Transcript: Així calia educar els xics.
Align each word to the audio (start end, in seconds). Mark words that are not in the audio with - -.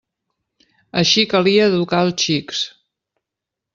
Així 1.01 1.25
calia 1.33 1.67
educar 1.73 1.99
els 2.07 2.25
xics. 2.25 2.67